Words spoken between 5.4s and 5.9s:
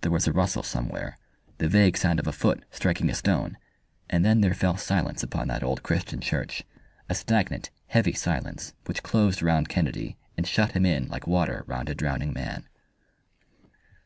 that old